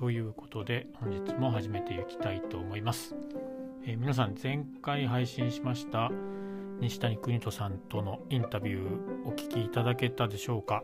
[0.00, 3.14] ということで本日も始めていきたいと思います、
[3.84, 6.10] えー、皆さん前回配信しました
[6.80, 10.82] 西谷邦人さんとのインタビューお聞きいただけたでしょうか。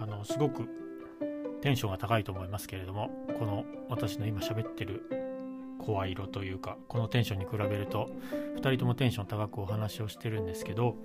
[0.00, 0.68] あのすごく
[1.60, 5.08] テンションが高いと思いますけれどもこの私の今喋ってる
[5.78, 8.10] 声色というかこのテンションに比べると
[8.56, 10.96] 2人ともテンション高くお話をしてるんですけど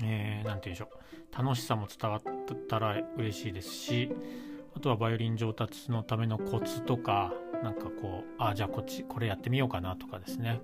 [0.00, 1.42] 何、えー、て言うんでしょう。
[1.44, 2.20] 楽しさも伝わっ
[2.68, 4.10] たら嬉しいですし
[4.82, 10.60] とはバイオリン上達のためのコツとかなんかこうあじゃあこっちこれやってみようかなとかですね。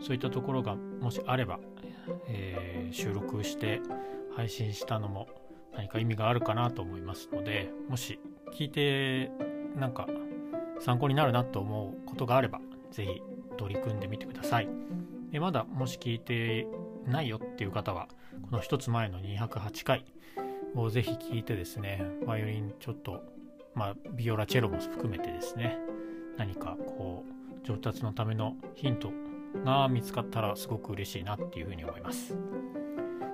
[0.00, 1.60] そういったところがもしあれば、
[2.26, 3.80] えー、収録して
[4.36, 5.28] 配信したのも
[5.76, 8.18] 何か意味があるかなと思いますのでもし
[8.52, 9.30] 聞いて
[9.76, 10.08] なんか
[10.80, 13.22] 参考になるなと思うことがあれば是非
[13.56, 14.68] 取り組んでみてください。
[15.30, 16.66] でまだもし聞いて
[17.06, 18.08] ないよっていう方は
[18.50, 20.04] この一つ前の208回
[20.74, 23.22] をぜひ聞いてですねバイオリンちょっと
[23.74, 25.78] まあビオラチェロも含めてですね。
[26.36, 29.10] 何かこう上達のためのヒント
[29.64, 32.36] が見つかったらすごく嬉しいなっていうふうに思います。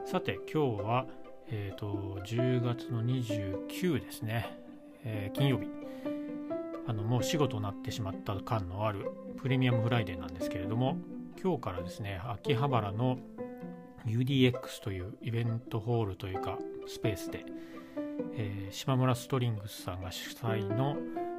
[0.04, 1.06] さて今日は
[1.48, 4.58] えっ、ー、と10月の29ですね、
[5.04, 5.68] えー、金曜日。
[6.86, 10.96] あのもう仕事になってしまった感のあるプレミアムフライデーなんですけれども
[11.42, 13.18] 今日からですね秋葉原の
[14.06, 17.44] UDX というイベントホールというかスペースで、
[18.40, 20.96] えー、島村ストリングスさんが主催の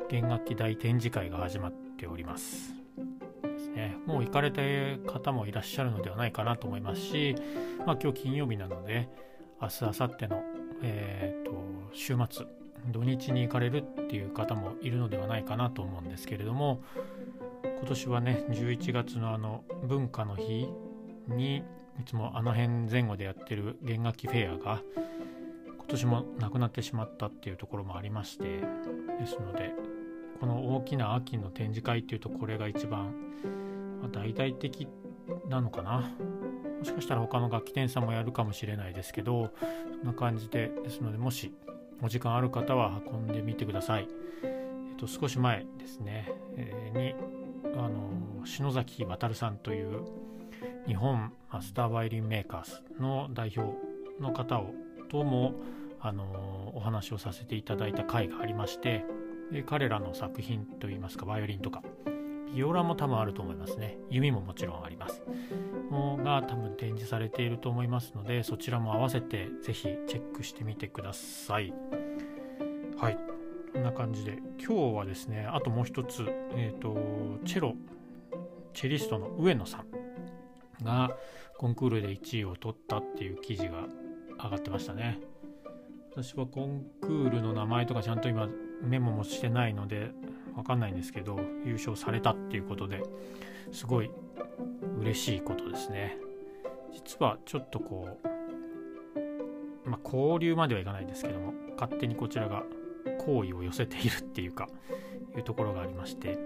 [0.09, 2.73] 弦楽器大展示会が始まっております。
[3.42, 3.95] ですね。
[4.05, 4.61] もう行かれた
[5.09, 7.36] 方もいらっしゃるのではないかなと思いますし、
[7.86, 9.08] まあ、今日金曜日なので
[9.61, 10.43] 明日明後日の、
[10.83, 11.52] えーと、
[11.93, 12.45] 週末
[12.92, 16.82] 土日に行かれるっていう方もいるのではないかなと思うんですけれども
[17.64, 20.67] 今年はね11月のあの文化の日
[21.30, 21.64] にい
[22.05, 24.82] つもあの辺前後でやってる弦楽器フェアが
[25.89, 28.61] 年もなくなってしまったっていうところもありまして
[29.20, 29.73] ですので
[30.39, 33.14] この大きな秋の展示会っていうとこれが一番、
[34.14, 34.88] 大々的
[35.50, 36.11] なのかな
[36.80, 39.52] もしかしたら他の楽器店さんもやるかもしれないですけど
[40.00, 41.54] そんな感じでですのでもし
[42.02, 44.08] お時間ある方は運んでみてください。
[44.42, 50.06] えっと、少し前ですね、え、にあの篠崎渉さんという
[50.88, 53.77] 日本マスターバイオリンメーカーズの代表
[54.21, 54.73] の方を
[55.10, 55.56] とも
[56.02, 59.05] あのお話をさせていただいた回がありまして
[59.52, 61.83] で彼らの作品といいますかバイオリンとか
[62.54, 63.98] ビオラも多分あると思いますね。
[64.09, 65.21] 弓ももちろんあります。
[65.92, 71.73] のが多分展示されていると思いますのでそちらも合わせてぜひチェックしてみてください。
[72.98, 73.17] はい。
[73.71, 76.98] こんな感じで今日はですねあともう一つえ、ー、と
[77.45, 77.76] チェロ
[78.73, 79.83] チェリストの上野さ
[80.82, 81.11] んが
[81.58, 83.86] コンクールで1位を取ったっていう記事が
[84.43, 85.20] 上がってましたね。
[86.11, 88.47] 私はコンクールの名前とかちゃんと今
[88.81, 90.11] メモもしてないので
[90.55, 93.03] わかんないんですけど優勝されたっていうことで
[93.71, 94.11] すごい
[94.99, 96.17] 嬉しいことですね。
[96.92, 98.17] 実はちょっとこ
[99.86, 102.64] うまあ交流まではいかないですけども勝手にこちらが
[103.20, 104.67] 好意を寄せているっていうか
[105.36, 106.37] いうところがありまして、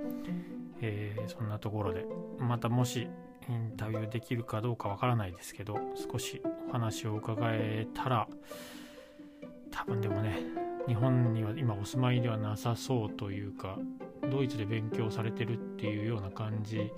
[0.82, 2.06] えー、そんなところで
[2.40, 3.08] またもし
[3.50, 5.78] インタビューできるかどうかわからないですけど
[6.12, 8.28] 少しお話を伺えたら
[9.74, 10.40] 多分でもね
[10.88, 13.78] 日本には今お住まいではなさそうというか
[14.32, 16.92] ドイツで勉強されてるっていうような感じ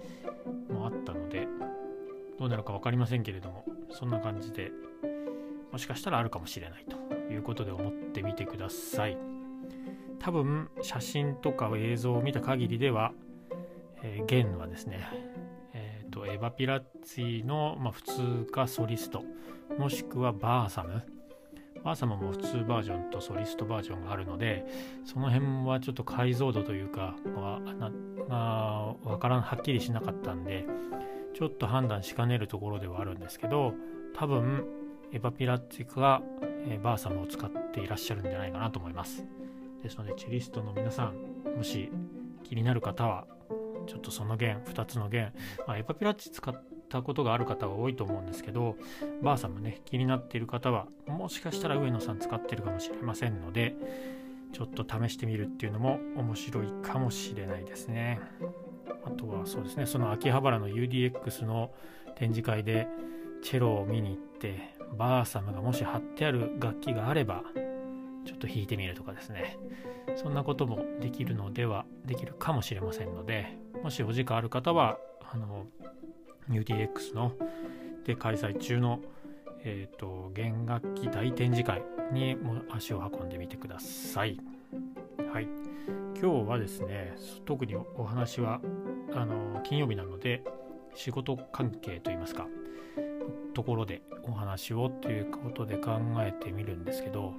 [0.70, 1.48] もあったので
[2.38, 4.72] どうなるか分かりませんけれどもそんな感じで
[5.72, 6.98] もしかしたらあるかもしれないと
[7.32, 9.18] いうことで思ってみてください。
[10.20, 13.12] 多分写真とか映像を見た限りでは、
[14.02, 15.08] えー、ゲンはですね
[15.74, 19.24] えーと、エヴァピラッツィの、まあ、普通かソリスト
[19.78, 21.04] もしくはバーサム
[21.86, 24.66] バーサムも普通バージョンとソリストバージョンがあるので
[25.06, 27.62] その辺はちょっと解像度というか、ま
[28.30, 30.66] あ、分からんはっきりしなかったんで
[31.36, 33.76] ちょっと判断しかねるところではあるんですけど
[34.16, 34.66] 多分
[35.12, 36.22] エヴァピラッツィが、
[36.68, 39.24] えバーサムを使っていらっしゃるんじゃないかなと思います。
[39.82, 41.92] ですのでチェリストの皆さんもし
[42.44, 43.28] 気になる方は
[43.86, 45.32] ちょっとその弦2つの弦、
[45.68, 48.76] まあ、エヴァピラッツィ使ってたことがある方は多いと思うんですけど
[49.22, 53.76] バーサムね気になっている方はもしかしたら上野さん使ってるかもしれませんので
[54.56, 58.22] ちょっと試してみるっていうのも面白いかもしれないですね。
[59.04, 61.72] あとはそうですね、その秋葉原の UDX の
[62.16, 62.88] 展示会で
[63.44, 67.44] チェロを見に行って、バーサムがもし貼ってある楽器があれば、
[68.26, 69.58] ちょっと弾いてみるとかですね。
[70.16, 75.68] そんなこともできるのでは、できるかもしれませんので、もしお時間ある方は、あの、
[76.50, 77.34] UDX の
[78.06, 79.00] で開催中の
[79.68, 81.82] えーと、弦楽器大展示会
[82.12, 84.40] にも足を運んでみてください。
[85.34, 85.48] はい、
[86.22, 87.16] 今日はですね
[87.46, 88.62] 特にお話は
[89.16, 90.44] あの金曜日なので
[90.94, 92.46] 仕事関係といいますか
[93.56, 97.34] ところでお話をということで考えてみるんですけど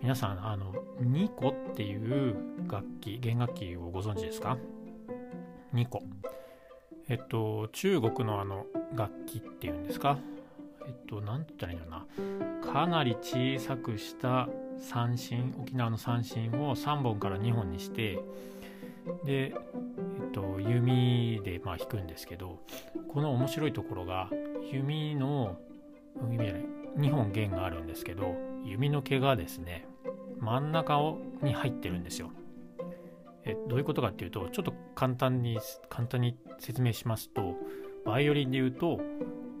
[0.00, 2.34] 皆さんあのニコっていう
[2.66, 4.56] 楽器弦楽器をご存知ですか？
[5.74, 6.02] ニコ。
[7.08, 10.18] えっと中国のあの楽器っていうんですか？
[10.86, 12.06] えっと、なんて言ったらいいのか
[12.62, 12.72] な？
[12.72, 18.20] かなり小さくした三振、沖縄の三振を3本から2本にして、
[19.24, 19.54] で、え
[20.28, 22.60] っと、弓でまあ弾くんですけど、
[23.08, 24.30] この面白いところが、
[24.70, 25.58] 弓の、
[26.30, 26.64] 弓じゃない、
[26.98, 28.34] 2本弦があるんですけど、
[28.64, 29.86] 弓の毛がですね、
[30.40, 32.30] 真ん中をに入ってるんですよ。
[33.48, 35.58] えどういうことかっていうと、ちょっと簡単に、
[35.88, 37.54] 簡単に説明しますと、
[38.04, 39.00] バイオリンで言うと、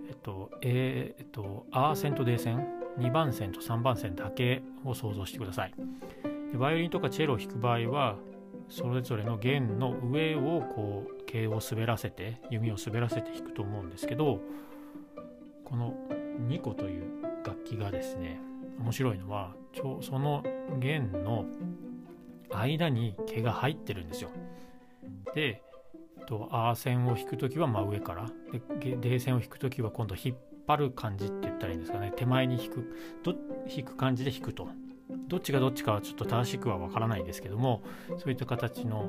[0.08, 2.66] えっと、えっと、アー線と D 線、
[2.98, 5.74] 2番線と3番線だけを想像してください。
[6.52, 8.16] でバイオリンとかチェロを弾く場合は、
[8.68, 14.40] それぞれの弦の上をこう、毛を滑らせて、弓を滑らせて弾くと思うんですけど、
[15.64, 15.94] この
[16.48, 18.40] 2個という楽器がですね、
[18.78, 19.54] 面白いのは、
[20.00, 20.42] その
[20.78, 21.44] 弦の
[22.60, 24.30] 間に毛が入ってるんですよ。
[25.34, 25.62] で、
[26.26, 28.30] と、アー線を引くときは真上から、
[28.80, 32.12] で、D 線を引くときは今度引っ張る感じって言ったらいいんですかね。
[32.14, 33.34] 手前に引く、ど
[33.66, 34.68] 引く感じで引くと。
[35.28, 37.82] どっちがどっちかはちょっと正しくはわからないですけども、
[38.18, 39.08] そういった形の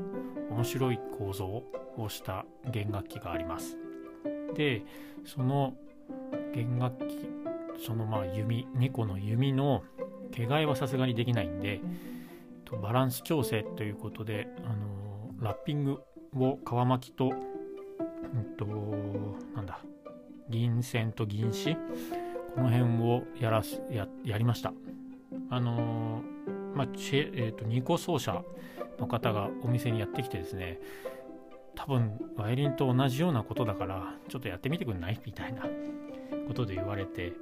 [0.49, 1.63] 面白い構造
[1.97, 3.77] をした弦楽器があります。
[4.55, 4.83] で、
[5.25, 5.75] その
[6.53, 7.29] 弦楽器、
[7.85, 9.83] そのまあ弓、2個の弓の
[10.31, 11.81] 毛替えはさすがにできないんで、
[12.77, 15.09] バランス調整ということで、あの
[15.41, 15.99] ラッピング
[16.35, 18.65] を皮巻きと、うんと、
[19.55, 19.79] なんだ、
[20.49, 21.75] 銀線と銀紙、
[22.55, 24.73] この辺をやらす、や、やりました。
[25.49, 26.21] あの、
[26.75, 28.43] まあ、チェ、え、ー、と、2個奏者
[28.99, 30.79] の方がお店にやってきてですね、
[31.75, 35.19] 多分、バイオリンと同じようなことだから、ちょっとやってみてくんない？
[35.25, 35.63] みたいな
[36.47, 37.33] ことで言われて、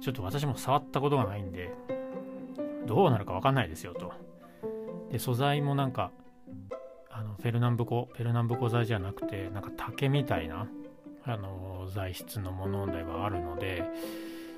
[0.00, 1.72] ちょっと私も触ったことがないんで、
[2.86, 4.12] どうなるかわかんないですよと。
[5.10, 6.10] で、素材もなんか、
[7.10, 10.68] あのフェルナンブコフェルナンブコ材じゃなくてなんか竹みたいな
[11.24, 13.84] あの材質のものではあるので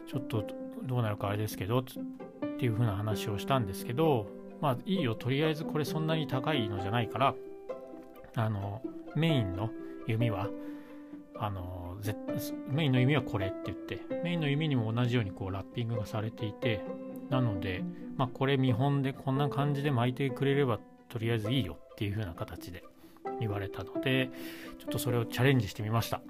[0.07, 0.45] ちょっと
[0.85, 1.85] どうなるかあれですけどっ
[2.59, 4.27] ていう風な話をしたんですけど
[4.61, 7.35] まあいいよとりあえずこれそんなに高いのじゃないから
[8.37, 8.83] あの
[9.17, 9.71] メインの
[10.07, 10.49] 弓は
[11.39, 11.97] あの
[12.69, 16.85] メインの弓はこれって言ってメインの弓にも同じようにこうラッピングがされていて
[17.31, 17.83] なので
[18.17, 20.79] まあこれ見本でこんな感じで巻いてくれれば
[21.09, 22.85] とりあえずいいよっていう風な形で
[23.41, 24.31] 言われたので、
[24.79, 26.21] ちょっとそれをチャレンジしてみました。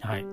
[0.00, 0.26] はい。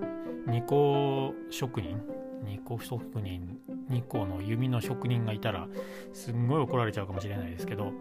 [0.48, 2.02] 2個職人、
[2.46, 5.68] 2個職人、2個の弓の職人がいたら、
[6.14, 7.92] すんごい怒られちゃうかもしれないですけど、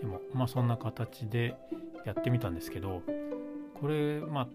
[0.00, 1.56] でも、まあそんな形で
[2.04, 3.02] やってみたんですけど、
[3.80, 4.48] これ、まあ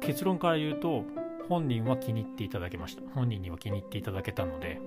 [0.00, 1.04] 結論から言うと、
[1.48, 3.02] 本人は気に入っていただけました。
[3.14, 4.80] 本人には気に入っていただけたので、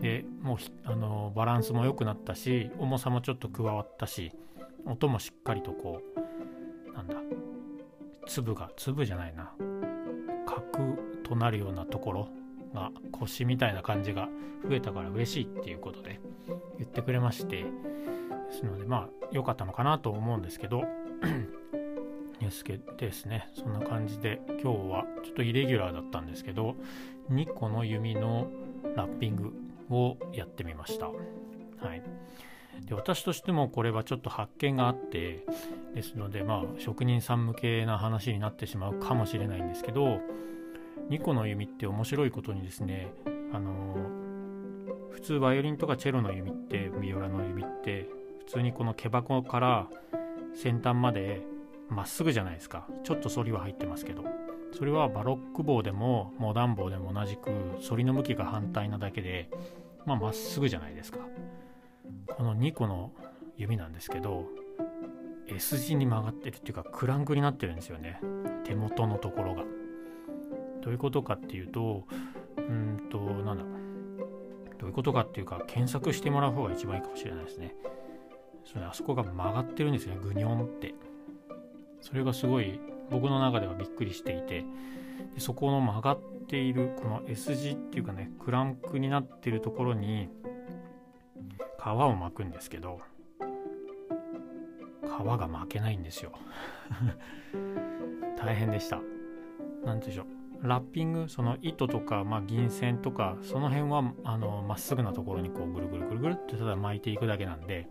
[0.00, 4.32] でもうあのバランスも良くなったし重さもちょっと加わったし
[4.84, 7.14] 音もしっかりとこうなんだ
[8.26, 9.52] 粒が粒じゃないな
[10.46, 12.28] 角となるようなところ
[12.74, 14.28] が腰みたいな感じが
[14.68, 16.20] 増えたから嬉しいっていうことで
[16.78, 17.66] 言ってくれましてで
[18.50, 20.82] すのでまあ良かったのかなと思うんですけど
[22.40, 26.74] ですけですねそんな感じで今日はちょっとイレギュラーだったんですけど
[27.30, 28.48] 2個の弓の
[28.96, 29.52] ラッピング
[29.92, 31.06] をやってみました。
[31.06, 31.14] は
[31.94, 32.02] い、
[32.86, 35.44] で私としてもこれはちょっと発見があって
[35.94, 40.20] ですのでまあ職人さん向けな話になってしまうかもしれないんですけど
[41.10, 43.12] 2個の弓って面白いことにですね
[43.52, 43.96] あの
[45.10, 48.08] 普通バイオリンとかチェロの弓ってビオラの弓って
[48.38, 49.88] 普通にこの毛箱から
[50.54, 51.42] 先端まで
[51.88, 52.86] まっすぐじゃないですか。
[53.04, 54.24] ちょっと反りは入ってますけど。
[54.72, 57.50] それはバロック棒でもモダン棒でも同じく
[57.86, 59.50] 反りの向きが反対なだけで
[60.06, 61.18] まあっすぐじゃないですか。
[62.28, 63.12] この2個の
[63.56, 64.46] 指なんですけど
[65.46, 68.20] S 字に曲がってるっていうかクランクになってるんですよね。
[68.64, 69.64] 手元のところが。
[70.80, 72.06] どういうことかっていうと
[72.56, 73.64] うんとなんだ。
[74.78, 77.74] どういうことかっていうか検索してもらう方が一番いいかもしれないですね。
[78.64, 80.20] それあそこが曲がってるんですよね。
[80.22, 80.94] グニョンって。
[82.00, 82.80] それがすごい
[83.10, 84.64] 僕の中ではびっくりしていて。
[85.34, 86.18] でそこの曲がっ
[86.52, 90.28] ているこの S 字っていうかねクランクになってるところに
[91.82, 93.00] 皮を巻くんですけど
[93.40, 96.32] 皮が巻けないんですよ。
[98.36, 98.96] 大変でした。
[98.96, 99.10] 何て
[99.84, 100.68] 言うんでしょう。
[100.68, 107.88] ラッピングその糸とか、まあ、銀線とかその辺はあのまっすぐなところにこうぐるぐるぐるぐるってただ巻いていくだけなんで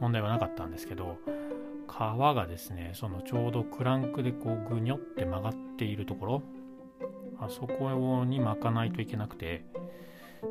[0.00, 1.16] 問題はなかったんですけど
[1.88, 6.42] 皮がですねそのちょうどクランクでこうぐにょって曲がっているところ
[7.44, 9.64] あそこに巻かないといけなくて。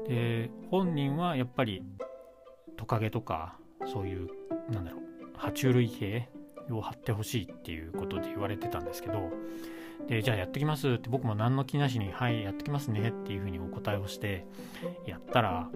[0.08, 1.84] で本人はやっぱり
[2.78, 4.30] トカゲとかそういう
[4.70, 6.30] なんだろう爬虫類系
[6.70, 9.30] を貼ってほしいっていうことで言われてたんですけど。
[10.08, 14.46] でじゃあやってきますって僕も何の気なしにはいやってきますねっていうふうにお答えをして
[15.06, 15.70] やったら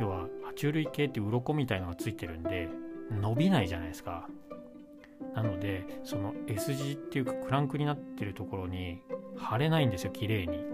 [0.00, 2.68] 要は爬虫類系って鱗みたいのがついてるんで
[3.10, 4.28] 伸びないじゃないですか。
[5.34, 9.00] なのでその S 字っていうかクランクになってるところに
[9.36, 10.64] 貼れないんですよ綺麗に。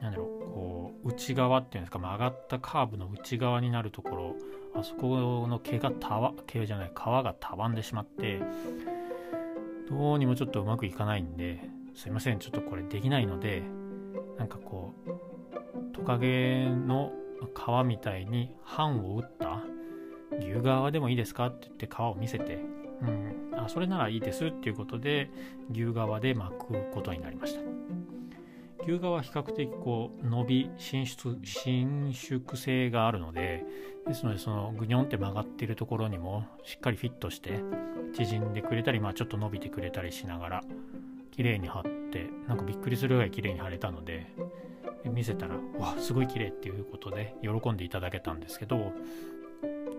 [0.00, 4.36] なんだろうこう内側っていうんですか曲がったカーブの内側になるところ
[4.74, 8.40] あそこの毛がたわ毛じゃない皮がたわんでしまって
[9.88, 11.60] どうにもちょっとうまくいかないんで
[11.94, 13.62] すいませんちょっとこれできないので
[14.36, 17.12] なんかこうトカゲの
[17.54, 19.62] 皮みたいに版を打った
[20.38, 22.58] 牛革でもいいですかって言って皮を見せて、
[23.02, 25.30] うん、あそれならいいですっていうことで
[25.70, 27.60] 牛革で巻くことになりました。
[28.86, 33.64] 牛革は比較的こう伸び伸縮伸縮性があるので
[34.06, 37.60] ですのでそのグニョンって曲がってるところにもしっかりフィットして
[38.14, 40.64] 縮んでくれたり、まあ、ちょっと伸びてくれたりしながら
[41.32, 41.82] 綺麗に貼っ
[42.12, 44.26] てなんかびっくりするぐらい綺麗に貼れたので
[45.04, 48.92] 見せたらわすごい綺麗っていうことで喜んでいただけたんですけど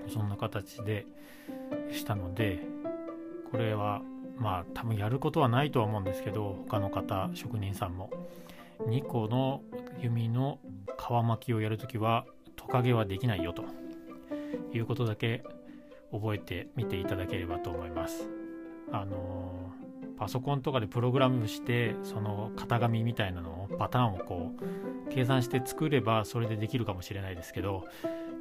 [0.08, 1.08] そんな形で
[1.92, 2.60] したので
[3.52, 4.02] これは
[4.38, 8.10] まあ多分やることはないとは思うんですけど他の方職人さんも
[8.88, 9.62] 2個の
[10.02, 10.60] 弓の
[10.98, 12.26] 皮巻きをやるときは
[12.56, 13.66] トカゲはできないよと
[14.74, 15.44] いうことだけ
[16.12, 18.30] 覚えてみていただければと思います。
[18.92, 19.72] あの、
[20.18, 24.52] パソコンとかでプログラムしてその型紙みたいなのをパターンをこ
[25.10, 27.86] う計算して作ればそれでできるかもしれないですけど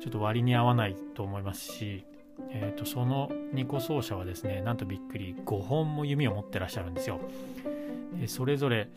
[0.01, 2.05] ちょっと割に合わないと思いますし、
[2.51, 7.21] えーと、その2個奏者はですねなんとびっくり5本も弓を持ってらっしゃるんですよ。
[8.19, 8.89] でそれぞれ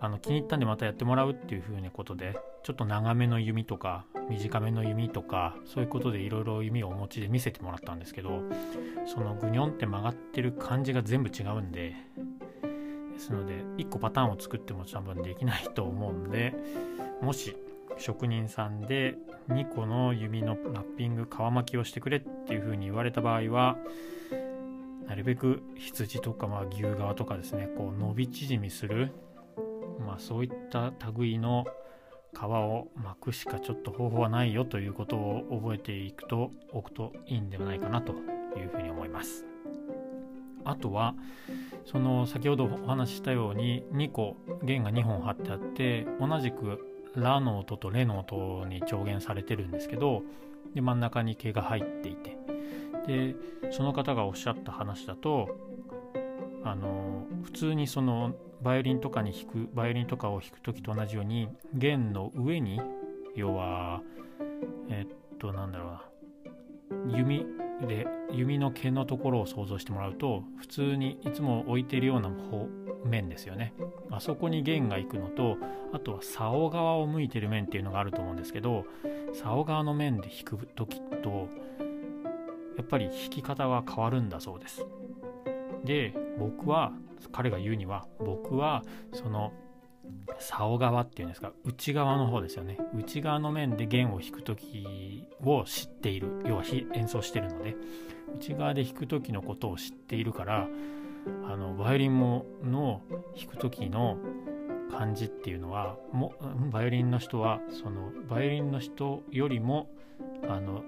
[0.00, 8.42] あの気に入ったんでまたやってもらうっていう風なことでちょっと長めの弓とか短めの弓とかそういうことでいろいろ弓をお持ちで見せてもらったんですけど
[9.06, 11.94] そのグニョンって曲がってる感じが全部違うんで
[13.12, 16.54] ですので1個パターンを作っても多分できないと思うんで
[17.20, 17.54] もし
[17.98, 19.18] 職人さんで
[19.50, 23.76] 2個の弓のラッピング皮巻きをしてくれっていう風に言われた場合は
[25.06, 29.12] なるべく羊とかまあ牛革とかですねこう伸び縮みする
[30.00, 31.64] まあ、そういった類の
[32.34, 38.12] 皮を巻くしかちょっと方法はないよということを覚えていくとおくといいんではないかなと
[38.56, 39.46] いうふうに思います。
[40.64, 41.14] あとは
[41.86, 50.22] その先ほどお話ししたように2個弦が2本貼ってあって同じくラの音とレの音に調弦されてるんですけど
[50.74, 52.38] で真ん中に毛が入っていて。
[53.06, 53.34] で
[53.70, 55.48] その方がおっしゃった話だと
[56.64, 62.80] あの普通にそのバイオリンとかに弾くバイオリンとかを弾く時と同じように弦の上に
[63.34, 64.02] 要は
[64.90, 65.98] えっとなんだろ
[66.92, 67.46] うな弓
[67.86, 72.68] で弓の毛のところを想像してもらうと普通にいつも置いてるような方
[73.04, 73.72] 面ですよね。
[74.10, 75.56] あそこに弦が行くのと
[75.92, 78.84] あとは竿側を向いてる面っていうのがあると思うんですけど
[79.32, 81.48] 竿側の面で弾く時と
[82.76, 84.86] やっぱり弾き方は変わるんだそうです。
[85.84, 86.92] で僕は
[87.32, 88.82] 彼が言うには僕は
[89.12, 89.52] その
[90.38, 92.78] 竿側っていうんですか内側の方ですよね。
[92.94, 96.42] 内側の面で弦を弾く時を知っている。
[96.46, 96.64] 要は
[96.94, 97.76] 演奏してるので。
[98.36, 100.68] 内側で弾く時のことを知っているから
[101.46, 103.02] あのバイオリンもの
[103.36, 104.18] 弾く時の
[104.90, 106.34] 感じっていうのはも
[106.70, 109.88] バイオリンの人はそのバイオリンの人よりも
[110.48, 110.82] あの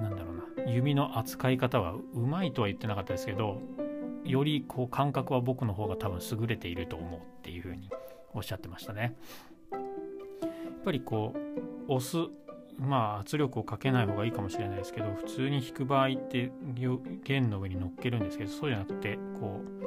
[0.00, 3.60] なんだろうな弓の扱い方はうまいとは言ってなかったですけど
[4.24, 7.90] よりこう感覚は僕の方が多分優れていると思うっていうふうに
[8.34, 9.16] おっしゃってましたね。
[9.72, 11.34] やっぱりこ
[11.88, 12.16] う押す
[12.78, 16.50] まあ圧力をかけない方がいいかもしれないですけど普通に弾く場合って
[17.22, 19.82] 弦の上に乗っけるんですけどそうじゃなくてこう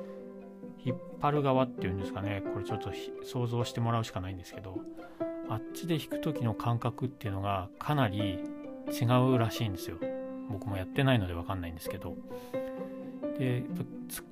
[0.86, 2.92] 引っ張る側っていうんですかねこれちょっと
[3.24, 4.78] 想像してもらうしかないんですけど
[5.50, 8.40] あっちで弾く時の感覚っていうのがかなり
[8.90, 9.98] 違うらしいんですよ。
[10.50, 12.16] 僕もやってないので分かんないんですけど
[13.38, 13.64] で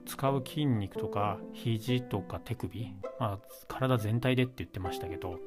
[0.06, 5.40] 使う筋肉とか肘とか手首、まあ、体全体でって言ってましたけど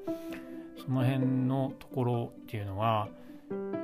[0.84, 3.08] その辺のところっていうのは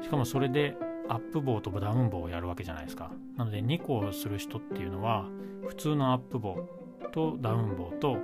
[0.02, 0.76] しかもそれで
[1.08, 3.10] アップ棒とダウン棒をやるわけじゃないですか。
[3.36, 5.26] なので2個をする人っていうのは
[5.66, 6.68] 普通のアップ棒
[7.12, 8.18] とダウン棒と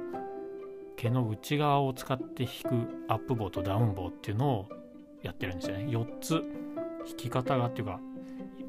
[0.97, 4.69] 毛の内側を使って引くアップ棒とダウン棒っていうのを
[5.23, 5.85] やってるんですよね。
[5.87, 8.01] 4つ弾き方がっていうか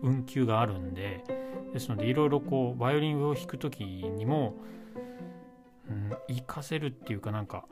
[0.01, 1.23] 運球があるんで
[1.73, 4.55] ですのでいろいろこうバイオリンを弾く時にも、
[5.89, 7.65] うん、活かせるっていうかなんか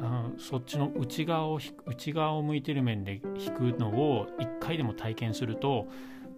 [0.00, 5.86] あそっちの内側を内側を向いてる面で弾くのを一回でも体験すると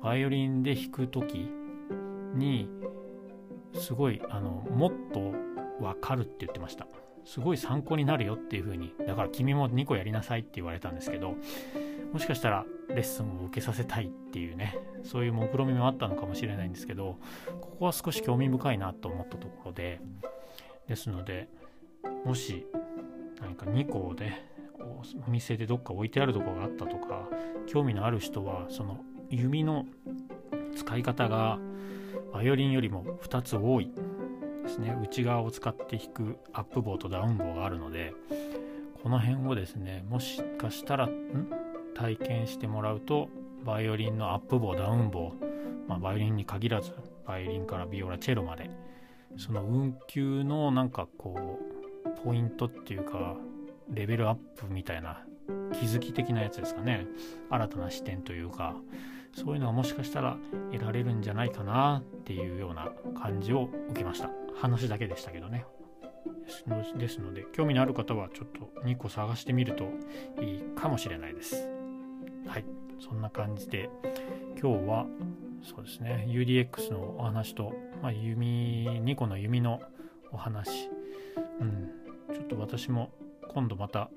[0.02, 1.50] バイオリンで弾く時
[2.34, 2.68] に
[3.74, 5.32] すごいあのもっと
[5.80, 6.86] 分かるって言ってました。
[7.24, 11.34] すごい参考になるよっていう風にだから君も2個やりなさいって言われたんですけど
[12.12, 17.18] もしかしたらレッスンを受けさせたいっていうねそういう目論みもあったのかもしれないんですけど
[17.60, 20.00] ここは少し興味深いなと思ったところで
[20.88, 21.48] ですので
[22.24, 22.66] もし
[23.40, 24.44] 何か2個で
[25.26, 27.28] お店でどっか置いてあるとこがあったとか
[27.66, 28.98] 興味のある人はその
[29.28, 29.86] 弓の
[30.76, 31.58] 使い方が
[32.32, 33.92] バイオリンよりも2つ多い
[34.70, 34.96] ですね。
[35.02, 38.14] 内側を使って弾くアップ棒とダウン棒があるので
[39.02, 41.08] この辺をですねもしかしたら
[41.94, 43.28] 体験してもらうと
[43.64, 45.32] バイオリンのアップ棒ダウン棒、
[45.88, 46.92] まあ、バイオリンに限らず
[47.26, 48.70] バイオリンからビオラチェロまで
[49.36, 51.58] その運球のなんかこ
[52.06, 53.36] うポイントっていうか
[53.92, 55.24] レベルアップみたいな
[55.72, 57.06] 気づき的なやつですかね。
[57.48, 58.76] 新たな視点というか
[59.34, 60.36] そういうのがもしかしたら
[60.72, 64.39] 得られるんじゃないかなっていうような感じを受けました。
[64.56, 65.64] 話だけでしたけどね。
[66.96, 69.84] ですので興味のある方はちょっと2個探してみると
[70.42, 71.68] いいかもしれないです。
[72.46, 72.64] はい。
[72.98, 73.88] そんな感じで
[74.60, 75.06] 今日は
[75.62, 77.72] そうですね UDX のお話と、
[78.02, 79.80] まあ、弓2個の弓の
[80.32, 80.90] お話。
[81.60, 81.90] うん。
[82.34, 83.10] ちょっと私も
[83.48, 84.10] 今度また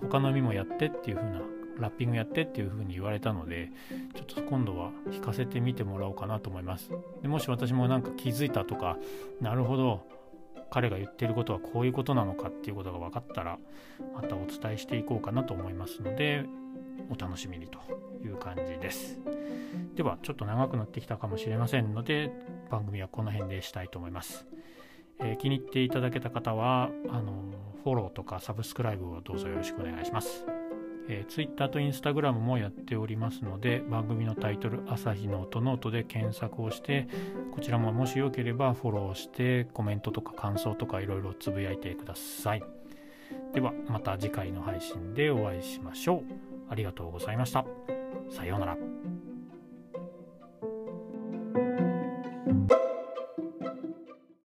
[0.00, 1.40] 他の弓もやってっていう風な
[1.78, 3.70] ラッピングやってっていう風に言われたので
[4.14, 6.90] ちょっと今度は弾かせてみてもらおうかなと思います。
[7.22, 8.98] でもし私もなんか気づいたとか
[9.40, 10.06] なるほど
[10.70, 13.58] 彼が言ってることはこういうことなのかっていうことが分かったら
[14.14, 16.46] またお伝えしていこうかなと思いますので
[17.10, 17.78] お楽しみにと
[18.24, 19.20] いう感じです。
[19.94, 22.32] ではちょっと長くなってきたかもしれませんので
[22.70, 24.46] 番組はこの辺でしたいと思います、
[25.18, 27.44] えー、気に入っていただけた方はあの
[27.84, 30.46] フォローとかサブスクライブをどうぞよろしくお願いします。
[31.08, 37.08] えー、Twitter と Instagram もやっておりますので番組のタイトル「朝日の音ノート」で検索をして
[37.52, 42.62] こちらももしよければフォローしてコメントとか感想とかいろいろつぶやいてください。
[43.54, 46.22] ではまた次回の配信でお会いしましょう。
[46.68, 47.64] ありがとうございました。
[48.30, 49.11] さようなら。